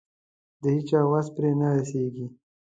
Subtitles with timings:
[0.61, 2.25] د هيچا وس پرې نه رسېږي.